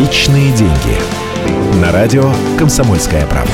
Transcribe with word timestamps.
Личные 0.00 0.50
деньги. 0.52 0.96
На 1.78 1.92
радио 1.92 2.32
«Комсомольская 2.58 3.26
правда». 3.26 3.52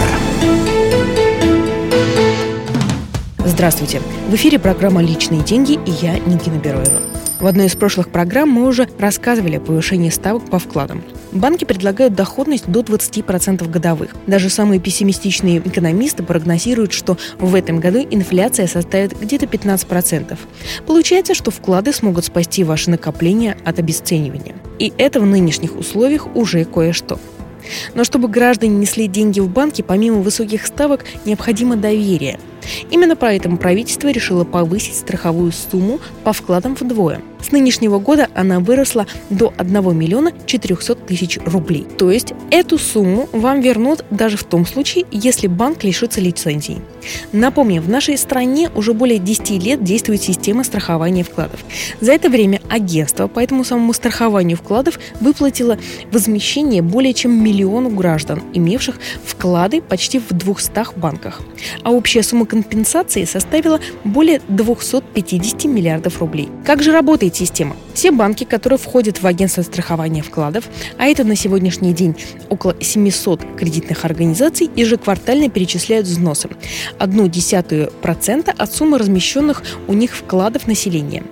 Здравствуйте. 3.45 4.01
В 4.29 4.35
эфире 4.37 4.61
программа 4.61 5.03
«Личные 5.03 5.43
деньги» 5.43 5.73
и 5.73 5.91
я, 5.91 6.21
Никина 6.21 6.59
Бероева. 6.59 7.16
В 7.39 7.47
одной 7.47 7.67
из 7.67 7.77
прошлых 7.77 8.09
программ 8.09 8.49
мы 8.49 8.67
уже 8.67 8.89
рассказывали 8.99 9.57
о 9.57 9.61
повышении 9.61 10.09
ставок 10.09 10.49
по 10.49 10.59
вкладам. 10.59 11.03
Банки 11.33 11.67
предлагают 11.67 12.15
доходность 12.15 12.67
до 12.67 12.81
20% 12.81 13.69
годовых. 13.69 14.17
Даже 14.27 14.49
самые 14.49 14.81
пессимистичные 14.81 15.59
экономисты 15.59 16.23
прогнозируют, 16.23 16.95
что 16.95 17.19
в 17.39 17.55
этом 17.55 17.79
году 17.79 17.99
инфляция 18.11 18.67
составит 18.67 19.21
где-то 19.21 19.45
15%. 19.45 20.39
Получается, 20.87 21.35
что 21.35 21.51
вклады 21.51 21.93
смогут 21.93 22.25
спасти 22.25 22.65
ваши 22.65 22.89
накопления 22.89 23.59
от 23.67 23.79
обесценивания. 23.79 24.55
И 24.79 24.95
это 24.97 25.21
в 25.21 25.27
нынешних 25.27 25.77
условиях 25.77 26.35
уже 26.35 26.65
кое-что. 26.65 27.21
Но 27.95 28.05
чтобы 28.05 28.29
граждане 28.29 28.77
несли 28.79 29.09
деньги 29.09 29.41
в 29.41 29.49
банки, 29.51 29.83
помимо 29.83 30.21
высоких 30.21 30.67
ставок, 30.67 31.05
необходимо 31.27 31.77
доверие– 31.77 32.41
Именно 32.91 33.17
поэтому 33.17 33.57
правительство 33.57 34.09
решило 34.09 34.45
повысить 34.45 34.97
страховую 34.97 35.53
сумму 35.53 36.01
по 36.25 36.33
вкладам 36.33 36.75
вдвое. 36.75 37.21
С 37.47 37.53
нынешнего 37.53 38.01
года 38.01 38.29
она 38.35 38.59
выросла 38.59 39.07
до 39.31 39.55
1 39.57 39.97
миллиона 39.97 40.33
400 40.47 40.97
тысяч 40.97 41.39
рублей. 41.45 41.87
То 41.97 42.11
есть 42.11 42.33
эту 42.51 42.77
сумму 42.77 43.29
вам 43.33 43.61
вернут 43.61 44.05
даже 44.11 44.37
в 44.37 44.43
том 44.43 44.67
случае, 44.67 45.05
если 45.13 45.47
банк 45.47 45.85
лишится 45.85 46.21
лицензии. 46.21 46.79
Напомню, 47.33 47.81
в 47.83 47.89
нашей 47.89 48.19
стране 48.19 48.69
уже 48.75 48.95
более 48.95 49.21
10 49.21 49.63
лет 49.63 49.85
действует 49.85 50.23
система 50.23 50.65
страхования 50.65 51.23
вкладов. 51.23 51.61
За 52.01 52.13
это 52.13 52.31
время 52.31 52.61
агентство 52.69 53.29
по 53.29 53.39
этому 53.39 53.63
самому 53.63 53.93
страхованию 53.93 54.57
вкладов 54.57 54.99
выплатило 55.21 55.79
возмещение 56.11 56.83
более 56.83 57.15
чем 57.15 57.45
миллиону 57.45 57.91
граждан, 57.91 58.43
имевших 58.55 58.97
вклады 59.25 59.83
почти 59.83 60.19
в 60.19 60.33
200 60.33 60.99
банках. 60.99 61.41
А 61.85 61.91
общая 61.91 62.25
сумма 62.25 62.46
компенсации 62.47 63.25
составила 63.25 63.81
более 64.05 64.41
250 64.49 65.65
миллиардов 65.65 66.21
рублей. 66.21 66.49
Как 66.65 66.83
же 66.83 66.93
работает 66.93 67.37
система? 67.37 67.77
Все 67.95 68.11
банки, 68.11 68.45
которые 68.45 68.79
входят 68.79 69.23
в 69.23 69.27
агентство 69.27 69.63
страхования 69.63 70.23
вкладов, 70.23 70.65
а 70.99 71.07
это 71.07 71.25
на 71.25 71.37
сегодняшний 71.37 71.93
день 71.93 72.17
около 72.49 72.77
700 72.81 73.57
кредитных 73.57 74.05
организаций, 74.05 74.71
ежеквартально 74.75 75.49
перечисляют 75.49 76.07
взносы. 76.07 76.49
Одну 76.99 77.29
десятую 77.29 77.91
процента 78.03 78.53
от 78.57 78.73
суммы 78.73 78.99
размещенных 78.99 79.63
у 79.89 79.93
них 79.93 80.15
вкладов 80.15 80.67
населения. 80.67 81.23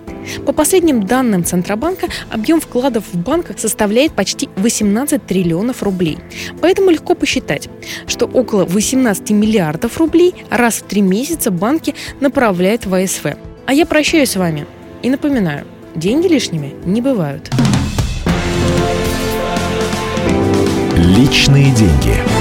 По 0.47 0.53
последним 0.53 1.05
данным 1.05 1.45
Центробанка, 1.45 2.09
объем 2.31 2.61
вкладов 2.61 3.05
в 3.13 3.17
банках 3.17 3.59
составляет 3.59 4.13
почти 4.13 4.49
18 4.57 5.25
триллионов 5.27 5.83
рублей. 5.83 6.19
Поэтому 6.61 6.91
легко 6.91 7.15
посчитать, 7.15 7.69
что 8.07 8.27
около 8.27 8.65
18 8.65 9.31
миллиардов 9.31 9.99
рублей 9.99 10.35
раз 10.51 10.77
в 10.77 10.83
три 10.83 11.01
месяца 11.01 11.51
банки 11.51 11.95
направляют 12.21 12.87
в 12.87 12.95
АСФ. 12.95 13.27
А 13.67 13.73
я 13.73 13.87
прощаюсь 13.87 14.31
с 14.31 14.37
вами 14.37 14.67
и 15.03 15.11
напоминаю, 15.11 15.67
деньги 15.95 16.27
лишними 16.27 16.75
не 16.85 17.01
бывают. 17.01 17.51
Личные 20.97 21.71
деньги. 21.73 22.34